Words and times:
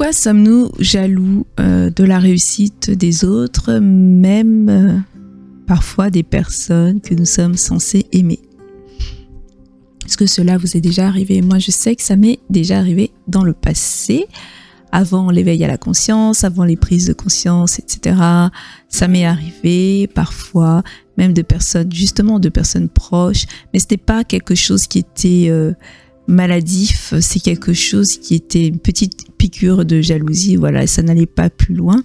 Pourquoi 0.00 0.14
sommes-nous 0.14 0.70
jaloux 0.78 1.44
euh, 1.60 1.90
de 1.90 2.04
la 2.04 2.18
réussite 2.18 2.90
des 2.90 3.22
autres, 3.26 3.74
même 3.80 4.68
euh, 4.70 4.98
parfois 5.66 6.08
des 6.08 6.22
personnes 6.22 7.02
que 7.02 7.12
nous 7.12 7.26
sommes 7.26 7.54
censés 7.54 8.06
aimer? 8.10 8.38
Est-ce 10.06 10.16
que 10.16 10.24
cela 10.24 10.56
vous 10.56 10.74
est 10.74 10.80
déjà 10.80 11.06
arrivé? 11.06 11.42
Moi, 11.42 11.58
je 11.58 11.70
sais 11.70 11.94
que 11.96 12.02
ça 12.02 12.16
m'est 12.16 12.38
déjà 12.48 12.78
arrivé 12.78 13.10
dans 13.28 13.44
le 13.44 13.52
passé, 13.52 14.24
avant 14.90 15.30
l'éveil 15.30 15.62
à 15.64 15.68
la 15.68 15.76
conscience, 15.76 16.44
avant 16.44 16.64
les 16.64 16.78
prises 16.78 17.04
de 17.04 17.12
conscience, 17.12 17.78
etc. 17.78 18.16
Ça 18.88 19.06
m'est 19.06 19.26
arrivé 19.26 20.06
parfois, 20.06 20.82
même 21.18 21.34
de 21.34 21.42
personnes, 21.42 21.92
justement 21.92 22.40
de 22.40 22.48
personnes 22.48 22.88
proches, 22.88 23.44
mais 23.74 23.78
ce 23.78 23.84
n'était 23.84 23.98
pas 23.98 24.24
quelque 24.24 24.54
chose 24.54 24.86
qui 24.86 25.00
était... 25.00 25.48
Euh, 25.50 25.74
maladif, 26.30 27.12
c'est 27.20 27.40
quelque 27.40 27.72
chose 27.72 28.18
qui 28.18 28.34
était 28.34 28.66
une 28.68 28.78
petite 28.78 29.26
piqûre 29.36 29.84
de 29.84 30.00
jalousie, 30.00 30.56
voilà, 30.56 30.86
ça 30.86 31.02
n'allait 31.02 31.26
pas 31.26 31.50
plus 31.50 31.74
loin. 31.74 32.02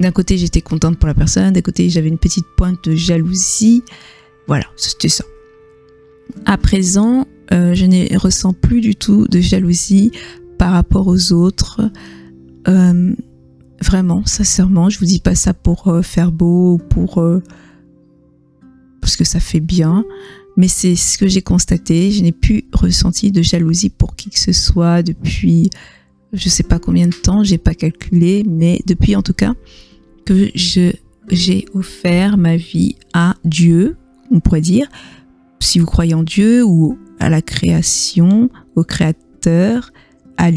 D'un 0.00 0.10
côté, 0.10 0.36
j'étais 0.36 0.60
contente 0.60 0.98
pour 0.98 1.06
la 1.06 1.14
personne, 1.14 1.52
d'un 1.52 1.60
côté, 1.60 1.88
j'avais 1.88 2.08
une 2.08 2.18
petite 2.18 2.46
pointe 2.56 2.88
de 2.88 2.96
jalousie. 2.96 3.84
Voilà, 4.48 4.64
c'était 4.76 5.08
ça. 5.08 5.24
À 6.44 6.56
présent, 6.58 7.26
euh, 7.52 7.74
je 7.74 7.86
ne 7.86 8.18
ressens 8.18 8.52
plus 8.54 8.80
du 8.80 8.96
tout 8.96 9.26
de 9.28 9.40
jalousie 9.40 10.10
par 10.58 10.72
rapport 10.72 11.06
aux 11.06 11.32
autres. 11.32 11.80
Euh, 12.66 13.14
vraiment, 13.80 14.22
sincèrement, 14.26 14.90
je 14.90 14.98
vous 14.98 15.06
dis 15.06 15.20
pas 15.20 15.36
ça 15.36 15.54
pour 15.54 15.88
euh, 15.88 16.02
faire 16.02 16.32
beau 16.32 16.74
ou 16.74 16.78
pour 16.78 17.22
parce 19.00 19.16
que 19.16 19.24
ça 19.24 19.40
fait 19.40 19.60
bien. 19.60 20.04
Mais 20.62 20.68
c'est 20.68 20.94
ce 20.94 21.18
que 21.18 21.26
j'ai 21.26 21.42
constaté. 21.42 22.12
Je 22.12 22.22
n'ai 22.22 22.30
plus 22.30 22.66
ressenti 22.72 23.32
de 23.32 23.42
jalousie 23.42 23.90
pour 23.90 24.14
qui 24.14 24.30
que 24.30 24.38
ce 24.38 24.52
soit 24.52 25.02
depuis 25.02 25.70
je 26.32 26.48
sais 26.48 26.62
pas 26.62 26.78
combien 26.78 27.08
de 27.08 27.14
temps, 27.14 27.42
j'ai 27.42 27.58
pas 27.58 27.74
calculé, 27.74 28.44
mais 28.48 28.80
depuis 28.86 29.16
en 29.16 29.22
tout 29.22 29.32
cas 29.32 29.54
que 30.24 30.52
je 30.54 30.92
j'ai 31.30 31.64
offert 31.74 32.36
ma 32.36 32.56
vie 32.56 32.94
à 33.12 33.34
Dieu, 33.44 33.96
on 34.30 34.38
pourrait 34.38 34.60
dire, 34.60 34.86
si 35.58 35.80
vous 35.80 35.86
croyez 35.86 36.14
en 36.14 36.22
Dieu 36.22 36.62
ou 36.62 36.96
à 37.18 37.28
la 37.28 37.42
création, 37.42 38.48
au 38.76 38.84
créateur, 38.84 39.90
à 40.36 40.50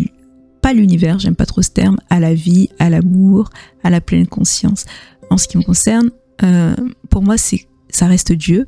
pas 0.62 0.74
l'univers, 0.74 1.18
j'aime 1.18 1.36
pas 1.36 1.48
trop 1.48 1.64
ce 1.64 1.72
terme, 1.72 1.98
à 2.12 2.20
la 2.20 2.36
vie, 2.36 2.70
à 2.78 2.92
l'amour, 2.92 3.50
à 3.82 3.90
la 3.90 4.02
pleine 4.02 4.28
conscience. 4.28 4.86
En 5.32 5.38
ce 5.38 5.48
qui 5.48 5.58
me 5.58 5.64
concerne, 5.64 6.12
euh, 6.44 6.76
pour 7.10 7.24
moi, 7.24 7.40
c'est 7.40 7.66
ça 7.90 8.06
reste 8.06 8.34
Dieu 8.34 8.68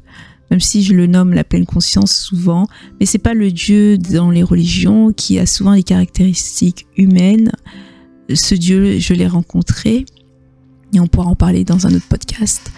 même 0.52 0.60
si 0.60 0.84
je 0.84 0.94
le 0.94 1.08
nomme 1.08 1.34
la 1.34 1.44
pleine 1.44 1.66
conscience 1.66 2.16
souvent, 2.16 2.68
mais 3.00 3.06
c'est 3.06 3.18
pas 3.18 3.34
le 3.34 3.52
Dieu 3.52 3.98
dans 3.98 4.32
les 4.32 4.44
religions 4.44 5.12
qui 5.12 5.40
a 5.40 5.46
souvent 5.46 5.74
des 5.74 5.84
caractéristiques 5.84 6.88
humaines. 6.98 7.52
Ce 8.34 8.56
Dieu, 8.56 9.00
je 9.00 9.14
l'ai 9.14 9.28
rencontré 9.28 10.06
et 10.94 11.00
on 11.00 11.08
pourra 11.08 11.28
en 11.28 11.36
parler 11.36 11.64
dans 11.64 11.88
un 11.88 11.94
autre 11.94 12.08
podcast. 12.08 12.72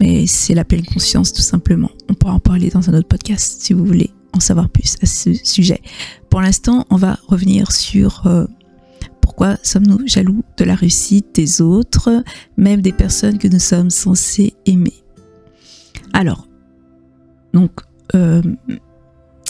Mais 0.00 0.26
c'est 0.26 0.54
la 0.54 0.64
pleine 0.64 0.84
conscience 0.84 1.32
tout 1.32 1.42
simplement. 1.42 1.90
On 2.08 2.14
pourra 2.14 2.34
en 2.34 2.40
parler 2.40 2.70
dans 2.70 2.88
un 2.88 2.94
autre 2.94 3.08
podcast 3.08 3.60
si 3.60 3.72
vous 3.72 3.84
voulez 3.84 4.10
en 4.32 4.40
savoir 4.40 4.68
plus 4.68 4.96
à 5.02 5.06
ce 5.06 5.34
sujet. 5.34 5.82
Pour 6.30 6.40
l'instant, 6.40 6.86
on 6.90 6.96
va 6.96 7.18
revenir 7.26 7.72
sur 7.72 8.26
euh, 8.26 8.46
pourquoi 9.20 9.58
sommes-nous 9.62 10.06
jaloux 10.06 10.42
de 10.56 10.64
la 10.64 10.74
réussite 10.74 11.34
des 11.34 11.60
autres, 11.60 12.22
même 12.56 12.80
des 12.80 12.92
personnes 12.92 13.38
que 13.38 13.48
nous 13.48 13.58
sommes 13.58 13.90
censés 13.90 14.54
aimer. 14.66 14.99
Alors, 16.12 16.48
donc, 17.52 17.70
euh, 18.14 18.42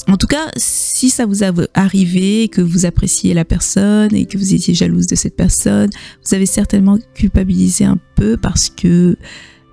en 0.08 0.16
tout 0.16 0.26
cas, 0.26 0.50
si 0.56 1.10
ça 1.10 1.26
vous 1.26 1.44
a 1.44 1.52
arrivé, 1.74 2.48
que 2.48 2.60
vous 2.60 2.86
appréciez 2.86 3.34
la 3.34 3.44
personne 3.44 4.14
et 4.14 4.26
que 4.26 4.38
vous 4.38 4.54
étiez 4.54 4.74
jalouse 4.74 5.06
de 5.06 5.14
cette 5.14 5.36
personne, 5.36 5.90
vous 6.24 6.34
avez 6.34 6.46
certainement 6.46 6.98
culpabilisé 7.14 7.84
un 7.84 7.98
peu 8.16 8.36
parce 8.36 8.70
que 8.70 9.16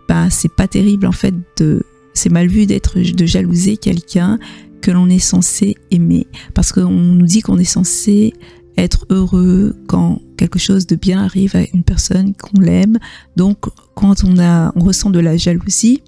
bah, 0.08 0.30
c'est 0.30 0.54
pas 0.54 0.68
terrible 0.68 1.06
en 1.08 1.12
fait 1.12 1.34
de. 1.58 1.84
C'est 2.14 2.32
mal 2.32 2.48
vu 2.48 2.66
d'être 2.66 3.00
de 3.00 3.26
jalouser 3.28 3.78
quelqu'un 3.78 4.40
que 4.82 4.90
l'on 4.90 5.08
est 5.08 5.20
censé 5.20 5.76
aimer. 5.92 6.26
Parce 6.56 6.72
qu'on 6.72 6.90
nous 6.90 7.26
dit 7.26 7.42
qu'on 7.42 7.60
est 7.60 7.64
censé 7.64 8.34
être 8.76 9.06
heureux 9.10 9.76
quand 9.88 10.22
quelque 10.36 10.58
chose 10.60 10.88
de 10.88 10.96
bien 10.96 11.24
arrive 11.24 11.56
à 11.56 11.62
une 11.74 11.84
personne 11.84 12.34
qu'on 12.34 12.60
l'aime. 12.60 12.98
Donc, 13.36 13.66
quand 13.96 14.24
on, 14.24 14.40
a, 14.40 14.72
on 14.76 14.80
ressent 14.80 15.10
de 15.10 15.20
la 15.20 15.38
jalousie, 15.38 16.02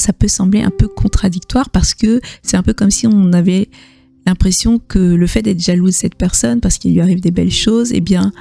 ça 0.00 0.12
peut 0.12 0.28
sembler 0.28 0.62
un 0.62 0.70
peu 0.70 0.88
contradictoire 0.88 1.70
parce 1.70 1.94
que 1.94 2.20
c'est 2.42 2.56
un 2.56 2.62
peu 2.62 2.72
comme 2.72 2.90
si 2.90 3.06
on 3.06 3.32
avait 3.32 3.68
l'impression 4.26 4.78
que 4.78 4.98
le 4.98 5.26
fait 5.26 5.42
d'être 5.42 5.60
jaloux 5.60 5.86
de 5.86 5.92
cette 5.92 6.14
personne 6.14 6.60
parce 6.60 6.78
qu'il 6.78 6.92
lui 6.92 7.00
arrive 7.00 7.20
des 7.20 7.30
belles 7.30 7.50
choses, 7.50 7.92
eh 7.92 8.00
bien, 8.00 8.32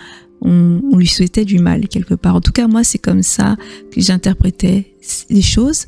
on, 0.41 0.79
lui 0.95 1.07
souhaitait 1.07 1.45
du 1.45 1.59
mal 1.59 1.87
quelque 1.87 2.13
part. 2.13 2.35
En 2.35 2.41
tout 2.41 2.51
cas, 2.51 2.67
moi, 2.67 2.83
c'est 2.83 2.97
comme 2.97 3.23
ça 3.23 3.55
que 3.91 4.01
j'interprétais 4.01 4.93
les 5.29 5.41
choses. 5.41 5.85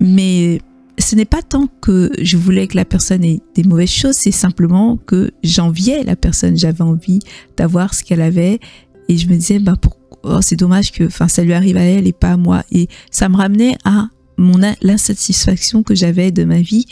Mais 0.00 0.60
ce 0.98 1.14
n'est 1.14 1.26
pas 1.26 1.42
tant 1.42 1.68
que 1.80 2.10
je 2.20 2.36
voulais 2.36 2.66
que 2.66 2.76
la 2.76 2.84
personne 2.84 3.24
ait 3.24 3.40
des 3.54 3.64
mauvaises 3.64 3.90
choses, 3.90 4.14
c'est 4.14 4.30
simplement 4.30 4.96
que 4.96 5.30
j'enviais 5.42 6.04
la 6.04 6.16
personne. 6.16 6.56
J'avais 6.56 6.82
envie 6.82 7.20
d'avoir 7.56 7.94
ce 7.94 8.02
qu'elle 8.02 8.22
avait 8.22 8.60
et 9.08 9.16
je 9.16 9.28
me 9.28 9.34
disais, 9.34 9.58
bah, 9.58 9.74
oh, 10.22 10.40
c'est 10.40 10.56
dommage 10.56 10.92
que, 10.92 11.04
enfin, 11.04 11.28
ça 11.28 11.42
lui 11.42 11.52
arrive 11.52 11.76
à 11.76 11.82
elle 11.82 12.06
et 12.06 12.12
pas 12.12 12.32
à 12.32 12.36
moi. 12.36 12.64
Et 12.72 12.88
ça 13.10 13.28
me 13.28 13.36
ramenait 13.36 13.76
à 13.84 14.08
l'insatisfaction 14.38 15.82
que 15.82 15.94
j'avais 15.94 16.30
de 16.30 16.44
ma 16.44 16.60
vie. 16.60 16.86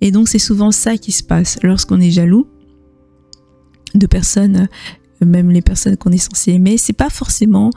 Et 0.00 0.10
donc 0.10 0.28
c'est 0.28 0.38
souvent 0.38 0.70
ça 0.70 0.96
qui 0.96 1.12
se 1.12 1.22
passe 1.22 1.58
lorsqu'on 1.62 2.00
est 2.00 2.10
jaloux 2.10 2.46
de 3.94 4.06
personnes, 4.06 4.68
euh, 5.22 5.26
même 5.26 5.50
les 5.50 5.62
personnes 5.62 5.96
qu'on 5.96 6.10
est 6.10 6.18
censé 6.18 6.52
aimer. 6.52 6.78
C'est 6.78 6.92
pas 6.92 7.10
forcément 7.10 7.70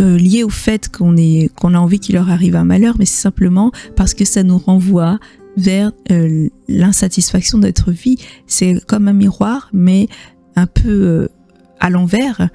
euh, 0.00 0.18
lié 0.18 0.42
au 0.42 0.50
fait 0.50 0.90
qu'on 0.90 1.16
est 1.16 1.50
qu'on 1.54 1.74
a 1.74 1.78
envie 1.78 2.00
qu'il 2.00 2.16
leur 2.16 2.30
arrive 2.30 2.56
un 2.56 2.64
malheur, 2.64 2.96
mais 2.98 3.06
c'est 3.06 3.22
simplement 3.22 3.70
parce 3.96 4.14
que 4.14 4.24
ça 4.24 4.42
nous 4.42 4.58
renvoie 4.58 5.18
vers 5.56 5.92
euh, 6.10 6.48
l'insatisfaction 6.68 7.58
de 7.58 7.66
notre 7.66 7.92
vie. 7.92 8.18
C'est 8.46 8.84
comme 8.86 9.06
un 9.06 9.12
miroir, 9.12 9.70
mais 9.72 10.08
un 10.56 10.66
peu 10.66 11.28
à 11.80 11.90
l'envers, 11.90 12.48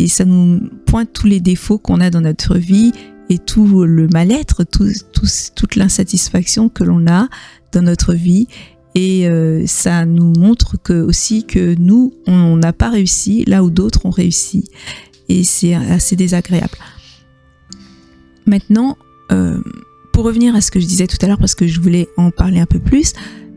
et 0.00 0.08
ça 0.08 0.24
nous 0.24 0.60
pointe 0.86 1.12
tous 1.12 1.26
les 1.26 1.40
défauts 1.40 1.78
qu'on 1.78 2.00
a 2.00 2.10
dans 2.10 2.22
notre 2.22 2.56
vie 2.56 2.92
et 3.30 3.38
tout 3.38 3.84
le 3.84 4.08
mal-être, 4.08 4.64
toute 4.64 5.76
l'insatisfaction 5.76 6.68
que 6.68 6.84
l'on 6.84 7.06
a 7.06 7.28
dans 7.72 7.82
notre 7.82 8.12
vie. 8.12 8.48
Et 8.96 9.28
euh, 9.28 9.64
ça 9.66 10.04
nous 10.04 10.32
montre 10.36 10.76
que 10.82 11.00
aussi 11.00 11.46
que 11.46 11.76
nous, 11.78 12.12
on 12.26 12.56
n'a 12.56 12.72
pas 12.72 12.90
réussi 12.90 13.44
là 13.46 13.62
où 13.62 13.70
d'autres 13.70 14.04
ont 14.04 14.10
réussi. 14.10 14.64
Et 15.28 15.44
c'est 15.44 15.74
assez 15.74 16.16
désagréable. 16.16 16.76
Maintenant, 18.46 18.98
euh, 19.30 19.62
pour 20.12 20.24
revenir 20.24 20.56
à 20.56 20.60
ce 20.60 20.72
que 20.72 20.80
je 20.80 20.86
disais 20.86 21.06
tout 21.06 21.18
à 21.22 21.28
l'heure, 21.28 21.38
parce 21.38 21.54
que 21.54 21.68
je 21.68 21.80
voulais 21.80 22.08
en 22.16 22.32
parler 22.32 22.58
un 22.58 22.66
peu 22.66 22.80
plus, 22.80 23.12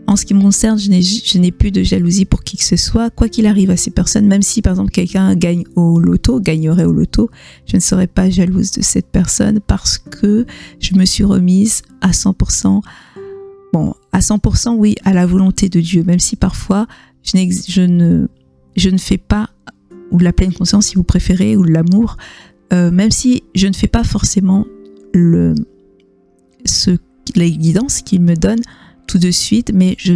en 0.07 0.15
ce 0.15 0.25
qui 0.25 0.33
me 0.33 0.41
concerne, 0.41 0.77
je 0.77 1.37
n'ai 1.37 1.51
plus 1.51 1.71
de 1.71 1.81
jalousie 1.81 2.25
pour 2.25 2.43
qui 2.43 2.57
que 2.57 2.63
ce 2.63 2.75
soit, 2.75 3.09
quoi 3.09 3.29
qu'il 3.29 3.45
arrive 3.47 3.71
à 3.71 3.77
ces 3.77 3.91
personnes, 3.91 4.27
même 4.27 4.41
si 4.41 4.61
par 4.61 4.73
exemple 4.73 4.91
quelqu'un 4.91 5.33
gagne 5.35 5.63
au 5.75 5.99
loto, 5.99 6.39
gagnerait 6.39 6.85
au 6.85 6.91
loto, 6.91 7.29
je 7.65 7.77
ne 7.77 7.81
serais 7.81 8.07
pas 8.07 8.29
jalouse 8.29 8.71
de 8.71 8.81
cette 8.81 9.07
personne 9.07 9.59
parce 9.59 9.97
que 9.97 10.45
je 10.79 10.95
me 10.95 11.05
suis 11.05 11.23
remise 11.23 11.83
à 12.01 12.11
100%, 12.11 12.81
bon, 13.71 13.93
à 14.11 14.19
100% 14.19 14.75
oui, 14.75 14.95
à 15.05 15.13
la 15.13 15.25
volonté 15.25 15.69
de 15.69 15.79
Dieu, 15.79 16.03
même 16.03 16.19
si 16.19 16.35
parfois 16.35 16.85
je, 17.23 17.37
ne, 17.81 18.97
fais 18.97 19.17
pas, 19.17 19.49
ou 20.11 20.19
la 20.19 20.33
pleine 20.33 20.53
conscience 20.53 20.87
si 20.87 20.95
vous 20.95 21.03
préférez, 21.03 21.55
ou 21.55 21.63
l'amour, 21.63 22.17
euh, 22.73 22.91
même 22.91 23.11
si 23.11 23.43
je 23.55 23.67
ne 23.67 23.73
fais 23.73 23.87
pas 23.87 24.03
forcément 24.03 24.65
le, 25.13 25.55
ce, 26.65 26.97
les 27.35 27.51
guidances 27.51 28.01
qu'il 28.01 28.21
me 28.21 28.35
donne, 28.35 28.59
tout 29.13 29.19
de 29.19 29.29
suite, 29.29 29.71
mais 29.75 29.95
je, 29.99 30.13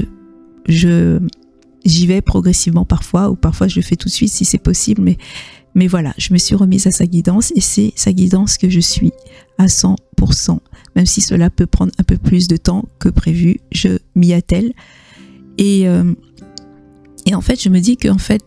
je, 0.68 1.20
j'y 1.86 2.08
vais 2.08 2.22
progressivement 2.22 2.84
parfois, 2.84 3.30
ou 3.30 3.36
parfois 3.36 3.68
je 3.68 3.76
le 3.76 3.84
fais 3.84 3.96
tout 3.96 4.08
de 4.08 4.14
suite 4.14 4.32
si 4.32 4.44
c'est 4.44 4.58
possible, 4.58 5.04
mais, 5.04 5.20
mais 5.76 5.86
voilà, 5.86 6.16
je 6.18 6.34
me 6.34 6.40
suis 6.40 6.56
remise 6.56 6.88
à 6.88 6.92
sa 6.92 7.06
guidance 7.06 7.54
et 7.56 7.62
c'est 7.62 7.94
sa 7.96 8.12
guidance 8.12 8.58
que 8.58 8.72
je 8.72 8.80
suis 8.80 9.12
à 9.60 9.68
100%, 9.68 10.58
même 10.96 11.06
si 11.06 11.22
cela 11.22 11.52
peut 11.52 11.68
prendre 11.68 11.92
un 12.00 12.04
peu 12.04 12.18
plus 12.18 12.48
de 12.48 12.58
temps 12.58 12.86
que 12.98 13.10
prévu, 13.10 13.60
je 13.72 14.00
m'y 14.16 14.34
attelle. 14.34 14.74
Et, 15.60 15.88
euh, 15.88 16.12
et 17.28 17.36
en 17.36 17.42
fait, 17.42 17.62
je 17.62 17.70
me 17.70 17.80
dis 17.80 17.98
qu'en 17.98 18.18
fait, 18.18 18.42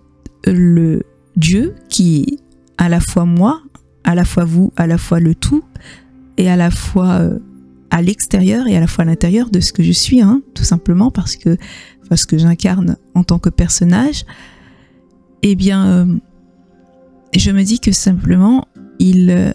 le 0.44 1.04
Dieu 1.36 1.76
qui 1.88 2.40
à 2.76 2.88
la 2.88 2.98
fois 2.98 3.24
moi, 3.24 3.62
à 4.02 4.16
la 4.16 4.24
fois 4.24 4.44
vous, 4.44 4.72
à 4.76 4.88
la 4.88 4.98
fois 4.98 5.20
le 5.20 5.36
tout, 5.36 5.62
et 6.38 6.50
à 6.50 6.56
la 6.56 6.72
fois 6.72 7.20
euh, 7.20 7.38
à 7.90 8.02
l'extérieur 8.02 8.66
et 8.66 8.76
à 8.76 8.80
la 8.80 8.86
fois 8.86 9.02
à 9.02 9.06
l'intérieur 9.06 9.50
de 9.50 9.60
ce 9.60 9.72
que 9.72 9.82
je 9.82 9.92
suis, 9.92 10.20
hein, 10.20 10.42
tout 10.54 10.64
simplement 10.64 11.10
parce 11.10 11.36
que 11.36 11.56
parce 12.08 12.26
que 12.26 12.38
j'incarne 12.38 12.96
en 13.14 13.22
tant 13.22 13.38
que 13.38 13.50
personnage, 13.50 14.24
eh 15.42 15.54
bien, 15.54 15.86
euh, 15.86 16.16
je 17.36 17.52
me 17.52 17.62
dis 17.62 17.78
que 17.78 17.92
simplement 17.92 18.66
il 18.98 19.30
euh, 19.30 19.52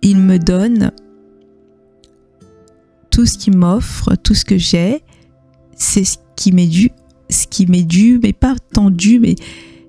il 0.00 0.18
me 0.18 0.38
donne 0.38 0.92
tout 3.10 3.26
ce 3.26 3.36
qu'il 3.36 3.56
m'offre, 3.56 4.14
tout 4.16 4.34
ce 4.34 4.44
que 4.44 4.58
j'ai, 4.58 5.02
c'est 5.76 6.04
ce 6.04 6.18
qui 6.36 6.52
m'est 6.52 6.68
dû, 6.68 6.90
ce 7.30 7.46
qui 7.46 7.66
m'est 7.66 7.82
dû, 7.82 8.20
mais 8.22 8.32
pas 8.32 8.54
tant 8.72 8.90
dû, 8.90 9.18
mais 9.18 9.34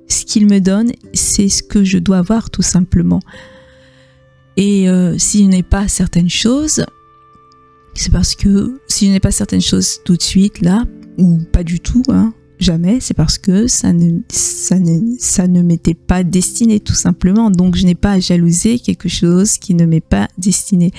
ce 0.08 0.26
qu'il 0.26 0.48
me 0.48 0.60
donne, 0.60 0.92
c'est 1.14 1.48
ce 1.48 1.62
que 1.62 1.84
je 1.84 2.00
dois 2.00 2.18
avoir 2.18 2.50
tout 2.50 2.64
simplement. 2.64 3.20
Et 4.58 4.88
si 5.18 5.46
je 5.46 5.50
n'ai 5.50 5.64
pas 5.64 5.88
certaines 5.88 6.30
choses, 6.30 6.84
c'est 8.00 8.12
parce 8.12 8.34
que 8.34 8.80
si 8.88 9.08
je 9.08 9.12
n'ai 9.12 9.20
pas 9.20 9.32
certaines 9.32 9.62
choses 9.62 10.00
tout 10.06 10.16
de 10.16 10.22
suite 10.22 10.62
là, 10.62 10.86
ou 11.18 11.38
pas 11.52 11.66
du 11.66 11.82
tout, 11.82 12.02
hein, 12.08 12.34
jamais, 12.58 13.00
c'est 13.02 13.14
parce 13.14 13.38
que 13.38 13.68
ça 13.68 13.92
ne, 13.92 14.20
ça 14.30 14.80
ne, 14.80 15.18
ça 15.20 15.50
ne 15.50 15.62
m'était 15.62 15.96
pas 15.96 16.24
destiné 16.24 16.80
tout 16.80 16.94
simplement. 16.94 17.52
Donc 17.52 17.76
je 17.76 17.86
n'ai 17.86 17.96
pas 17.96 18.14
à 18.14 18.20
jalouser 18.20 18.80
quelque 18.80 19.10
chose 19.10 19.58
qui 19.58 19.74
ne 19.74 19.86
m'est 19.86 20.00
pas 20.00 20.30
destiné. 20.38 20.92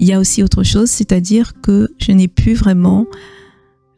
Il 0.00 0.06
y 0.06 0.14
a 0.14 0.18
aussi 0.18 0.42
autre 0.42 0.62
chose, 0.62 0.88
c'est-à-dire 0.88 1.60
que 1.60 1.88
je 1.98 2.12
n'ai 2.12 2.26
plus 2.26 2.54
vraiment, 2.54 3.06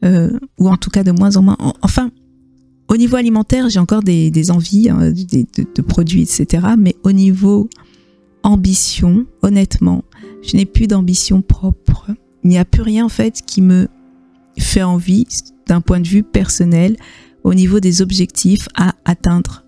euh, 0.05 0.37
ou 0.58 0.69
en 0.69 0.76
tout 0.76 0.90
cas 0.90 1.05
de 1.05 1.12
moins 1.12 1.37
en 1.37 1.43
moins, 1.43 1.56
enfin, 1.82 2.10
au 2.88 2.96
niveau 2.96 3.16
alimentaire, 3.16 3.69
j'ai 3.69 3.78
encore 3.78 4.02
des, 4.02 4.50
envies 4.50 4.90
hein, 4.90 5.12
de, 5.12 5.82
produits, 5.82 6.22
etc. 6.22 6.66
Mais 6.76 6.96
au 7.05 7.12
niveau 7.12 7.69
ambition, 8.43 9.26
honnêtement, 9.43 10.02
je 10.43 10.56
n'ai 10.56 10.66
plus 10.66 10.88
d'ambition 10.88 11.40
propre. 11.40 12.10
Il 12.44 12.50
n'y 12.50 12.58
a 12.58 12.64
plus 12.64 12.82
rien 12.82 13.05
en 13.05 13.08
fait 13.08 13.43
qui 13.44 13.62
me 13.62 13.88
fait 14.58 14.82
envie 14.82 15.26
d'un 15.67 15.81
point 15.81 16.00
de 16.00 16.08
vue 16.08 16.23
personnel 16.23 16.96
au 17.44 17.55
niveau 17.55 17.81
des 17.81 18.02
objectifs 18.02 18.69
à 18.75 18.94
atteindre. 19.05 19.64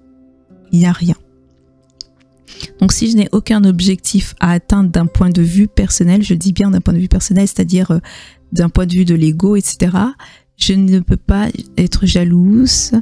Il 0.72 0.81
n'y 0.81 0.87
a 0.87 0.93
rien. 0.93 1.14
Donc 2.81 2.93
si 2.93 3.11
je 3.11 3.17
n'ai 3.17 3.28
aucun 3.32 3.64
objectif 3.64 4.34
à 4.40 4.52
atteindre 4.52 4.90
d'un 4.90 5.06
point 5.06 5.31
de 5.31 5.43
vue 5.43 5.69
personnel, 5.69 6.22
je 6.22 6.34
dis 6.34 6.52
bien 6.52 6.70
d'un 6.70 6.81
point 6.81 6.94
de 6.94 6.99
vue 6.99 7.08
personnel, 7.08 7.46
c'est-à-dire 7.46 7.90
euh, 7.90 7.99
d'un 8.52 8.69
point 8.69 8.87
de 8.87 8.93
vue 8.93 9.05
de 9.05 9.14
l'ego, 9.14 9.56
etc., 9.56 9.96
je 10.56 10.75
ne 10.75 11.00
peux 11.00 11.16
pas 11.16 11.49
être 11.78 12.05
jalouse 12.05 12.93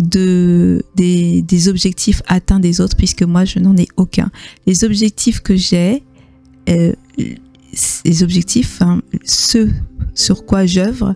de, 0.00 0.82
des, 0.96 1.68
objectifs 1.68 2.22
atteints 2.26 2.58
des 2.58 2.80
autres 2.80 2.96
puisque 2.96 3.22
moi 3.22 3.44
je 3.44 3.60
n'en 3.60 3.76
ai 3.76 3.86
aucun. 3.96 4.32
Les 4.66 4.82
objectifs 4.82 5.40
que 5.40 5.54
j'ai, 5.54 6.02
euh, 6.68 6.92
les 8.04 8.22
objectifs, 8.22 8.80
hein, 8.82 9.02
ce 9.24 9.68
sur 10.14 10.46
quoi 10.46 10.66
j'œuvre, 10.66 11.14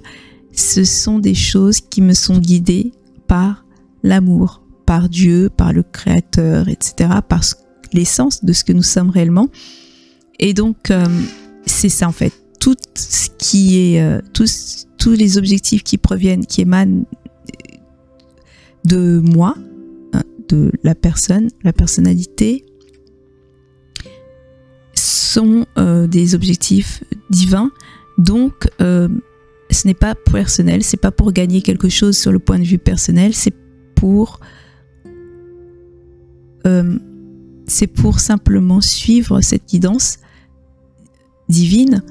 ce 0.52 0.84
sont 0.84 1.18
des 1.18 1.34
choses 1.34 1.80
qui 1.80 2.02
me 2.02 2.14
sont 2.14 2.38
guidées 2.38 2.92
par 3.26 3.64
l'amour, 4.02 4.62
par 4.86 5.08
Dieu, 5.08 5.50
par 5.54 5.72
le 5.72 5.82
Créateur, 5.82 6.68
etc., 6.68 7.10
par 7.28 7.42
l'essence 7.92 8.44
de 8.44 8.52
ce 8.52 8.64
que 8.64 8.72
nous 8.72 8.82
sommes 8.82 9.10
réellement. 9.10 9.48
Et 10.38 10.54
donc, 10.54 10.90
euh, 10.90 11.04
c'est 11.66 11.88
ça 11.88 12.08
en 12.08 12.12
fait. 12.12 12.32
Tout 12.60 12.76
ce 12.94 13.28
qui 13.38 13.78
est, 13.78 14.02
euh, 14.02 14.20
tous, 14.32 14.86
tous 14.98 15.12
les 15.12 15.38
objectifs 15.38 15.84
qui 15.84 15.96
proviennent, 15.96 16.44
qui 16.44 16.62
émanent 16.62 17.04
de 18.84 19.20
moi, 19.20 19.54
hein, 20.12 20.22
de 20.48 20.72
la 20.82 20.94
personne, 20.94 21.48
la 21.62 21.72
personnalité, 21.72 22.64
sont 25.28 25.66
euh, 25.78 26.06
des 26.06 26.34
objectifs 26.34 27.04
divins. 27.30 27.70
Donc, 28.18 28.68
ce 28.78 29.86
n'est 29.86 29.94
pas 29.94 30.14
personnel, 30.14 30.82
c'est 30.82 30.96
pas 30.96 31.12
pour 31.12 31.32
gagner 31.32 31.62
quelque 31.62 31.88
chose 31.88 32.16
sur 32.16 32.32
le 32.32 32.38
point 32.38 32.58
de 32.58 32.64
vue 32.64 32.78
personnel, 32.78 33.34
c'est 33.34 33.54
pour 33.94 34.40
euh, 36.66 36.98
c'est 37.66 37.86
pour 37.86 38.18
simplement 38.18 38.80
suivre 38.80 39.40
cette 39.42 39.68
guidance 39.68 40.18
divine, 41.48 42.02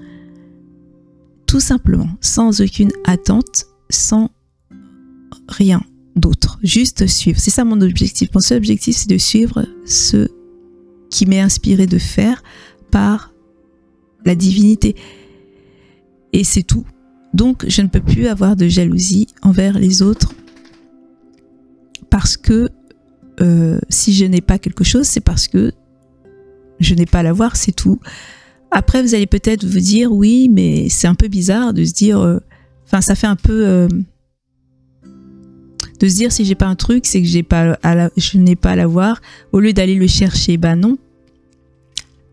tout 1.47 1.59
simplement, 1.59 2.09
sans 2.21 2.61
aucune 2.61 2.91
attente, 3.05 3.65
sans 3.89 4.29
rien 5.49 5.81
d'autre, 6.15 6.59
juste 6.61 7.07
suivre. 7.07 7.39
C'est 7.39 7.49
ça 7.49 7.63
mon 7.63 7.81
objectif. 7.81 8.29
Mon 8.35 8.39
seul 8.39 8.57
objectif, 8.57 8.97
c'est 8.97 9.09
de 9.09 9.17
suivre 9.17 9.65
ce 9.85 10.27
qui 11.09 11.25
m'est 11.25 11.39
inspiré 11.39 11.87
de 11.87 11.97
faire 11.97 12.43
par 12.91 13.33
la 14.25 14.35
divinité. 14.35 14.95
Et 16.33 16.43
c'est 16.43 16.63
tout. 16.63 16.85
Donc 17.33 17.65
je 17.67 17.81
ne 17.81 17.87
peux 17.87 18.01
plus 18.01 18.27
avoir 18.27 18.55
de 18.55 18.67
jalousie 18.67 19.27
envers 19.41 19.79
les 19.79 20.01
autres 20.01 20.33
parce 22.09 22.37
que 22.37 22.69
euh, 23.41 23.79
si 23.89 24.13
je 24.13 24.25
n'ai 24.25 24.41
pas 24.41 24.57
quelque 24.57 24.83
chose, 24.83 25.05
c'est 25.05 25.21
parce 25.21 25.47
que 25.47 25.71
je 26.79 26.93
n'ai 26.95 27.05
pas 27.05 27.19
à 27.19 27.23
l'avoir, 27.23 27.55
c'est 27.55 27.71
tout. 27.71 27.99
Après, 28.71 29.01
vous 29.01 29.15
allez 29.15 29.27
peut-être 29.27 29.65
vous 29.65 29.79
dire, 29.79 30.11
oui, 30.11 30.49
mais 30.49 30.89
c'est 30.89 31.07
un 31.07 31.15
peu 31.15 31.27
bizarre 31.27 31.73
de 31.73 31.83
se 31.85 31.93
dire, 31.93 32.19
euh, 32.19 32.39
enfin, 32.85 33.01
ça 33.01 33.15
fait 33.15 33.27
un 33.27 33.35
peu 33.35 33.65
euh, 33.65 33.87
de 35.99 36.07
se 36.07 36.15
dire 36.15 36.31
si 36.31 36.45
j'ai 36.45 36.55
pas 36.55 36.67
un 36.67 36.75
truc, 36.75 37.05
c'est 37.05 37.21
que 37.21 37.27
je 37.27 37.37
n'ai 38.37 38.55
pas 38.55 38.71
à 38.71 38.75
l'avoir, 38.75 39.21
au 39.51 39.59
lieu 39.59 39.73
d'aller 39.73 39.95
le 39.95 40.07
chercher. 40.07 40.57
Ben 40.57 40.75
non. 40.75 40.97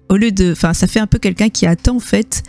Au 0.08 0.16
lieu 0.16 0.32
de, 0.32 0.52
enfin, 0.52 0.74
ça 0.74 0.86
fait 0.86 1.00
un 1.00 1.06
peu 1.06 1.18
quelqu'un 1.18 1.48
qui 1.48 1.66
attend 1.66 1.96
en 1.96 2.00
fait 2.00 2.42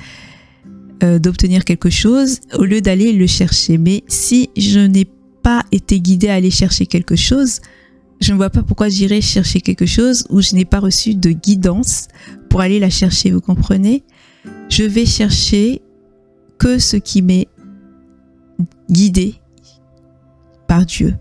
euh, 1.03 1.19
d'obtenir 1.19 1.65
quelque 1.65 1.89
chose 1.89 2.39
au 2.57 2.63
lieu 2.63 2.81
d'aller 2.81 3.13
le 3.13 3.27
chercher. 3.27 3.77
Mais 3.77 4.03
si 4.07 4.49
je 4.57 4.79
n'ai 4.79 5.07
pas 5.43 5.63
été 5.71 5.99
guidée 5.99 6.29
à 6.29 6.35
aller 6.35 6.51
chercher 6.51 6.85
quelque 6.85 7.15
chose, 7.15 7.59
je 8.21 8.31
ne 8.31 8.37
vois 8.37 8.49
pas 8.49 8.63
pourquoi 8.63 8.89
j'irai 8.89 9.21
chercher 9.21 9.61
quelque 9.61 9.85
chose 9.85 10.25
où 10.29 10.41
je 10.41 10.55
n'ai 10.55 10.65
pas 10.65 10.79
reçu 10.79 11.15
de 11.15 11.31
guidance 11.31 12.07
pour 12.49 12.61
aller 12.61 12.79
la 12.79 12.89
chercher, 12.89 13.31
vous 13.31 13.41
comprenez? 13.41 14.03
Je 14.69 14.83
vais 14.83 15.05
chercher 15.05 15.81
que 16.57 16.79
ce 16.79 16.97
qui 16.97 17.21
m'est 17.21 17.47
guidé 18.89 19.35
par 20.67 20.85
Dieu. 20.85 21.15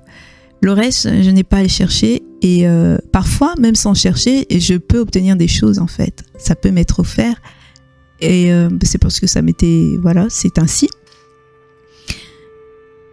Le 0.65 0.73
reste, 0.73 1.23
je 1.23 1.29
n'ai 1.29 1.45
pas 1.45 1.59
à 1.59 1.63
le 1.63 1.69
chercher 1.69 2.23
et 2.41 2.67
euh, 2.67 2.97
parfois, 3.13 3.53
même 3.59 3.75
sans 3.75 3.93
chercher, 3.93 4.47
je 4.51 4.77
peux 4.79 4.99
obtenir 4.99 5.37
des 5.37 5.47
choses 5.47 5.79
en 5.79 5.87
fait. 5.87 6.23
Ça 6.39 6.55
peut 6.55 6.71
m'être 6.71 7.01
offert 7.01 7.37
et 8.21 8.51
euh, 8.51 8.71
c'est 8.83 8.97
parce 8.97 9.21
que 9.21 9.27
ça 9.27 9.43
m'était 9.43 9.99
voilà 10.01 10.29
c'est 10.31 10.59
ainsi 10.59 10.89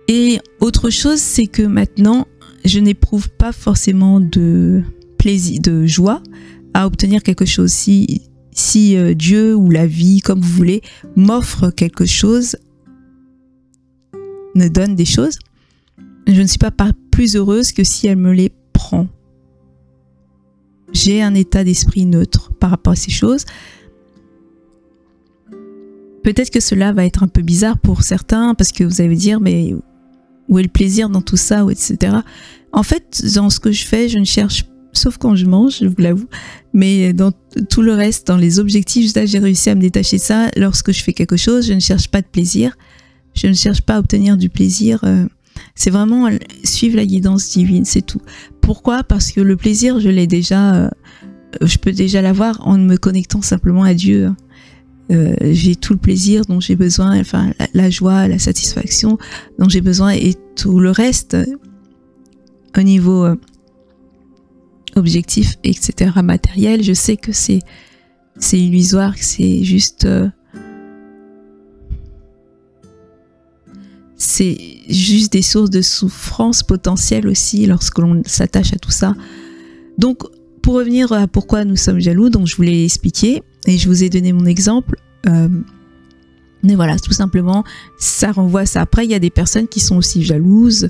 et 0.08 0.40
autre 0.62 0.90
chose 0.90 1.18
c'est 1.18 1.48
que 1.48 1.64
maintenant 1.64 2.26
je 2.64 2.80
n'éprouve 2.80 3.30
pas 3.30 3.52
forcément 3.52 4.22
de 4.22 4.82
plaisir 5.18 5.60
de 5.62 5.86
joie 5.86 6.22
à 6.74 6.86
obtenir 6.86 7.22
quelque 7.22 7.46
chose 7.46 7.72
si 7.72 8.22
si 8.52 8.96
euh, 8.96 9.14
Dieu 9.14 9.56
ou 9.56 9.70
la 9.70 9.88
vie 9.88 10.22
comme 10.22 10.40
vous 10.40 10.54
voulez 10.54 10.82
m'offre 11.18 11.70
quelque 11.70 12.06
chose 12.06 12.56
me 14.56 14.70
donne 14.70 14.96
des 14.96 15.06
choses 15.06 15.38
je 16.28 16.42
ne 16.42 16.48
suis 16.48 16.60
pas 16.60 16.72
plus 17.12 17.36
heureuse 17.36 17.72
que 17.72 17.84
si 17.84 18.08
elle 18.08 18.18
me 18.18 18.34
les 18.34 18.52
prend 18.74 19.08
j'ai 20.94 21.22
un 21.22 21.36
état 21.36 21.64
d'esprit 21.64 22.06
neutre 22.06 22.52
par 22.60 22.70
rapport 22.70 22.94
à 22.94 22.98
ces 22.98 23.12
choses 23.12 23.46
Peut-être 26.24 26.52
que 26.52 26.60
cela 26.60 26.94
va 26.94 27.06
être 27.06 27.24
un 27.24 27.28
peu 27.28 27.42
bizarre 27.42 27.78
pour 27.80 28.04
certains 28.04 28.54
parce 28.54 28.72
que 28.72 28.84
vous 28.84 29.02
allez 29.02 29.16
dire 29.16 29.40
mais 29.40 29.74
où 30.50 30.60
est 30.60 30.64
le 30.64 30.70
plaisir 30.70 31.10
dans 31.10 31.22
tout 31.22 31.38
ça 31.38 31.66
ou 31.66 31.72
etc. 31.72 32.18
En 32.72 32.84
fait, 32.84 33.24
dans 33.36 33.50
ce 33.50 33.60
que 33.60 33.72
je 33.72 33.86
fais, 33.86 34.08
je 34.08 34.20
ne 34.20 34.26
cherche 34.26 34.66
sauf 34.94 35.18
quand 35.18 35.36
je 35.36 35.46
mange, 35.46 35.78
je 35.80 35.88
vous 35.88 35.96
l'avoue, 36.00 36.28
mais 36.74 37.14
dans 37.14 37.32
tout 37.70 37.82
le 37.82 37.94
reste, 37.94 38.28
dans 38.28 38.38
les 38.38 38.60
objectifs, 38.60 39.14
j'ai 39.26 39.40
réussi 39.40 39.70
à 39.70 39.76
me 39.76 39.82
détacher 39.82 40.18
de 40.18 40.22
ça. 40.22 40.50
Lorsque 40.58 40.92
je 40.92 41.02
fais 41.02 41.14
quelque 41.14 41.38
chose, 41.38 41.66
je 41.66 41.74
ne 41.74 41.80
cherche 41.80 42.10
pas 42.10 42.22
de 42.22 42.28
plaisir, 42.28 42.78
je 43.34 43.48
ne 43.48 43.54
cherche 43.54 43.82
pas 43.82 43.96
à 43.96 44.00
obtenir 44.00 44.38
du 44.38 44.50
plaisir. 44.50 45.00
Euh, 45.04 45.26
c'est 45.76 45.90
vraiment 45.90 46.30
suivre 46.64 46.96
la 46.96 47.06
guidance 47.06 47.52
divine, 47.52 47.86
c'est 47.86 48.02
tout. 48.02 48.22
Pourquoi? 48.62 49.04
Parce 49.04 49.32
que 49.32 49.42
le 49.42 49.56
plaisir, 49.56 50.00
je 50.00 50.10
l'ai 50.10 50.28
déjà, 50.28 50.76
euh, 50.76 50.90
je 51.62 51.78
peux 51.78 51.92
déjà 51.92 52.22
l'avoir 52.22 52.66
en 52.68 52.78
me 52.78 52.98
connectant 52.98 53.42
simplement 53.42 53.84
à 53.84 53.94
Dieu. 53.94 54.32
Euh, 55.12 55.34
j'ai 55.42 55.76
tout 55.76 55.94
le 55.94 56.00
plaisir 56.00 56.46
dont 56.46 56.60
j'ai 56.60 56.76
besoin, 56.76 57.20
enfin 57.20 57.52
la, 57.74 57.90
joie, 57.90 58.28
la 58.28 58.40
satisfaction 58.40 59.18
dont 59.60 59.68
j'ai 59.68 59.82
besoin 59.82 60.12
et 60.12 60.36
tout 60.56 60.80
le 60.80 60.92
reste 60.92 61.34
euh, 61.34 61.46
au 62.78 62.82
niveau 62.82 63.28
objectif, 64.96 65.58
etc., 65.66 66.12
matériel, 66.24 66.84
je 66.84 66.94
sais 66.94 67.18
que 67.18 67.34
c'est 67.34 67.60
c'est 68.38 68.58
illusoire, 68.58 69.16
que 69.16 69.26
c'est 69.26 69.64
juste 69.64 70.08
c'est 74.22 74.56
juste 74.88 75.34
des 75.34 75.42
sources 75.42 75.72
de 75.72 75.82
souffrance 75.82 76.62
potentielle 76.62 77.28
aussi 77.28 77.66
lorsque 77.66 77.98
l'on 77.98 78.22
s'attache 78.24 78.72
à 78.72 78.78
tout 78.78 78.92
ça. 78.92 79.16
Donc 79.98 80.20
pour 80.62 80.76
revenir 80.76 81.12
à 81.12 81.26
pourquoi 81.26 81.66
nous 81.66 81.76
sommes 81.76 82.00
jaloux, 82.00 82.30
donc 82.30 82.46
je 82.46 82.56
voulais 82.56 82.86
expliquer 82.86 83.42
et 83.66 83.80
je 83.80 83.90
vous 83.90 84.04
ai 84.04 84.10
donné 84.10 84.32
mon 84.32 84.46
exemple. 84.46 84.98
Euh, 85.26 85.50
mais 86.62 86.76
voilà, 86.76 87.00
tout 87.00 87.14
simplement, 87.14 87.64
ça 87.98 88.32
renvoie 88.32 88.68
ça. 88.68 88.82
Après, 88.82 89.06
il 89.06 89.12
y 89.12 89.16
a 89.16 89.20
des 89.20 89.32
personnes 89.32 89.68
qui 89.68 89.80
sont 89.80 89.98
aussi 89.98 90.22
jalouses 90.22 90.90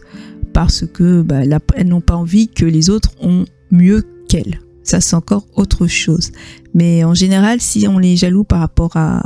parce 0.52 0.86
que 0.86 1.22
bah, 1.22 1.44
elles 1.76 1.88
n'ont 1.88 2.02
pas 2.02 2.16
envie 2.16 2.50
que 2.50 2.66
les 2.66 2.90
autres 2.90 3.12
ont 3.22 3.46
mieux 3.72 4.04
qu'elles. 4.28 4.60
Ça, 4.84 5.00
c'est 5.00 5.16
encore 5.16 5.48
autre 5.56 5.88
chose. 5.88 6.32
Mais 6.74 7.06
en 7.06 7.14
général, 7.14 7.62
si 7.62 7.88
on 7.88 8.02
est 8.02 8.18
jaloux 8.18 8.44
par 8.44 8.60
rapport 8.60 8.98
à, 8.98 9.24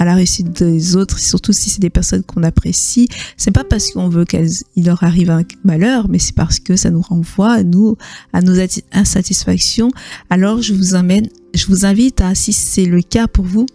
à 0.00 0.06
la 0.06 0.14
réussite 0.14 0.62
des 0.62 0.96
autres, 0.96 1.18
surtout 1.18 1.52
si 1.52 1.68
c'est 1.68 1.80
des 1.80 1.90
personnes 1.90 2.22
qu'on 2.22 2.42
apprécie, 2.42 3.06
c'est 3.36 3.50
pas 3.50 3.64
parce 3.64 3.90
qu'on 3.90 4.08
veut 4.08 4.24
qu'il 4.24 4.48
leur 4.78 5.04
arrive 5.04 5.28
un 5.28 5.42
malheur, 5.62 6.08
mais 6.08 6.18
c'est 6.18 6.34
parce 6.34 6.58
que 6.58 6.74
ça 6.74 6.88
nous 6.88 7.02
renvoie 7.02 7.52
à 7.52 7.62
nous, 7.62 7.96
à 8.32 8.40
nos 8.40 8.54
insatisfactions. 8.92 9.90
Alors 10.30 10.62
je 10.62 10.72
vous 10.72 10.94
amène, 10.94 11.28
je 11.52 11.66
vous 11.66 11.84
invite 11.84 12.22
à, 12.22 12.34
si 12.34 12.54
c'est 12.54 12.86
le 12.86 13.02
cas 13.02 13.28
pour 13.28 13.44
vous, 13.44 13.66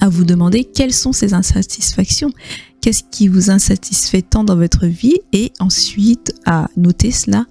à 0.00 0.08
vous 0.08 0.24
demander 0.24 0.64
quelles 0.64 0.94
sont 0.94 1.12
ces 1.12 1.34
insatisfactions, 1.34 2.32
qu'est-ce 2.80 3.02
qui 3.10 3.28
vous 3.28 3.50
insatisfait 3.50 4.22
tant 4.22 4.42
dans 4.42 4.56
votre 4.56 4.86
vie, 4.86 5.18
et 5.34 5.52
ensuite 5.58 6.32
à 6.46 6.70
noter 6.78 7.10
cela 7.10 7.44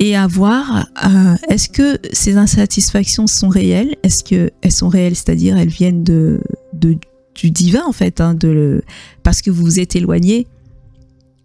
et 0.00 0.16
à 0.16 0.26
voir 0.26 0.86
euh, 1.04 1.36
est-ce 1.48 1.68
que 1.68 1.98
ces 2.12 2.38
insatisfactions 2.38 3.26
sont 3.26 3.50
réelles? 3.50 3.94
Est-ce 4.02 4.24
que 4.24 4.50
elles 4.62 4.72
sont 4.72 4.88
réelles, 4.88 5.14
c'est-à-dire 5.14 5.58
elles 5.58 5.68
viennent 5.68 6.02
de, 6.02 6.40
du 6.80 7.50
divin 7.50 7.84
en 7.86 7.92
fait, 7.92 8.20
hein, 8.20 8.34
de 8.34 8.82
parce 9.22 9.42
que 9.42 9.50
vous 9.50 9.64
vous 9.64 9.80
êtes 9.80 9.96
éloigné 9.96 10.46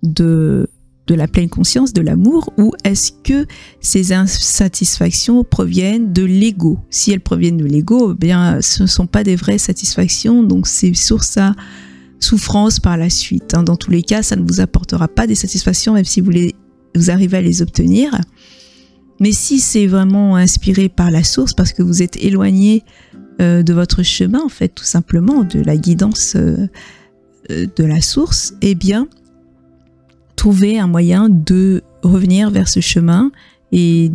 de 0.04 0.70
de 1.08 1.13
la 1.13 1.27
pleine 1.27 1.50
conscience, 1.50 1.94
de 1.94 2.01
l'amour, 2.01 2.51
ou 2.58 2.74
est-ce 2.84 3.12
que 3.24 3.46
ces 3.80 4.12
insatisfactions 4.12 5.44
proviennent 5.44 6.13
de 6.13 6.24
l'ego? 6.24 6.80
Si 6.89 7.12
elles 7.12 7.22
proviennent 7.22 7.58
de 7.58 7.65
l'ego, 7.65 8.13
eh 8.13 8.15
bien, 8.15 8.60
ce 8.62 8.84
ne 8.84 8.88
sont 8.88 9.06
pas 9.06 9.24
des 9.24 9.36
vraies 9.36 9.60
satisfactions, 9.60 10.42
donc 10.42 10.65
c'est 10.65 10.94
source 10.96 11.38
à 11.38 11.54
souffrance 12.20 12.80
par 12.80 12.98
la 12.98 13.10
suite. 13.10 13.54
Hein. 13.54 13.63
Dans 13.63 13.75
tous 13.75 13.92
les 13.92 14.01
cas, 14.01 14.24
ça 14.24 14.36
ne 14.36 14.44
vous 14.48 14.62
apportera 14.62 15.08
pas 15.08 15.27
des 15.27 15.36
satisfactions, 15.36 15.94
même 15.94 16.06
si 16.06 16.22
vous, 16.22 16.32
vous 16.96 17.12
arrivez 17.12 17.38
à 17.38 17.42
les 17.42 17.62
obtenir. 17.62 18.20
Mais 19.20 19.32
si 19.32 19.60
c'est 19.60 19.88
vraiment 19.88 20.36
inspiré 20.36 20.89
par 20.89 21.12
la 21.12 21.24
source, 21.24 21.54
parce 21.54 21.72
que 21.72 21.84
vous 21.84 22.01
êtes 22.01 22.18
éloigné 22.18 22.84
euh, 23.42 23.63
de 23.63 23.74
votre 23.74 24.04
chemin, 24.04 24.42
en 24.42 24.50
fait, 24.50 24.70
tout 24.70 24.86
simplement, 24.86 25.44
de 25.44 25.60
la 25.60 25.75
guidance 25.75 26.36
euh, 26.36 26.68
euh, 27.51 27.65
de 27.75 27.84
la 27.84 28.01
source, 28.01 28.54
eh 28.62 28.75
bien, 28.75 29.08
trouvez 30.36 30.80
un 30.80 30.88
moyen 30.88 31.27
de 31.30 31.84
revenir 32.01 32.50
vers 32.50 32.70
ce 32.70 32.80
chemin 32.80 33.32
et 33.72 34.10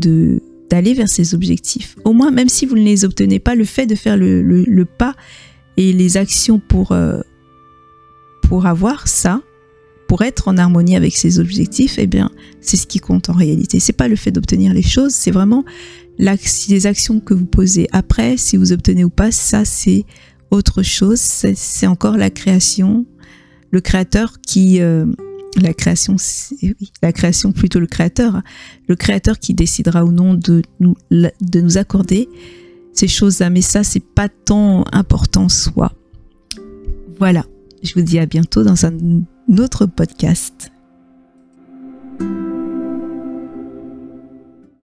d'aller 0.70 0.94
vers 0.94 1.08
ces 1.08 1.34
objectifs. 1.34 1.96
Au 2.04 2.12
moins, 2.12 2.30
même 2.30 2.48
si 2.48 2.64
vous 2.64 2.76
ne 2.76 2.82
les 2.82 3.04
obtenez 3.04 3.38
pas, 3.40 3.54
le 3.54 3.64
fait 3.64 3.86
de 3.86 3.94
faire 3.94 4.16
le, 4.16 4.42
le, 4.42 4.84
pas 4.84 5.14
et 5.76 5.92
les 5.92 6.16
actions 6.16 6.58
pour, 6.58 6.96
pour 8.42 8.66
avoir 8.66 9.06
ça, 9.08 9.42
pour 10.10 10.22
être 10.22 10.48
en 10.48 10.58
harmonie 10.58 10.96
avec 10.96 11.16
ses 11.16 11.38
objectifs, 11.38 11.94
eh 11.96 12.08
bien, 12.08 12.32
c'est 12.60 12.76
ce 12.76 12.88
qui 12.88 12.98
compte 12.98 13.28
en 13.28 13.32
réalité. 13.32 13.78
C'est 13.78 13.92
pas 13.92 14.08
le 14.08 14.16
fait 14.16 14.32
d'obtenir 14.32 14.74
les 14.74 14.82
choses, 14.82 15.12
c'est 15.12 15.30
vraiment 15.30 15.64
les 16.18 16.86
actions 16.88 17.20
que 17.20 17.32
vous 17.32 17.46
posez 17.46 17.86
après, 17.92 18.36
si 18.36 18.56
vous 18.56 18.72
obtenez 18.72 19.04
ou 19.04 19.08
pas, 19.08 19.30
ça 19.30 19.64
c'est 19.64 20.04
autre 20.50 20.82
chose. 20.82 21.20
C'est 21.20 21.86
encore 21.86 22.16
la 22.16 22.28
création, 22.28 23.06
le 23.70 23.80
créateur 23.80 24.40
qui, 24.40 24.80
euh, 24.80 25.06
la 25.62 25.74
création, 25.74 26.16
oui, 26.60 26.90
la 27.04 27.12
création 27.12 27.52
plutôt 27.52 27.78
le 27.78 27.86
créateur, 27.86 28.42
le 28.88 28.96
créateur 28.96 29.38
qui 29.38 29.54
décidera 29.54 30.04
ou 30.04 30.10
non 30.10 30.34
de 30.34 30.62
nous, 30.80 30.96
de 31.12 31.60
nous 31.60 31.78
accorder 31.78 32.28
ces 32.94 33.06
choses-là. 33.06 33.48
Mais 33.48 33.62
ça, 33.62 33.84
c'est 33.84 34.02
pas 34.02 34.28
tant 34.28 34.84
important 34.90 35.48
soi. 35.48 35.92
Voilà. 37.20 37.46
Je 37.84 37.94
vous 37.94 38.02
dis 38.02 38.18
à 38.18 38.26
bientôt 38.26 38.64
dans 38.64 38.84
un 38.84 38.92
autre 39.48 39.86
podcast. 39.86 40.70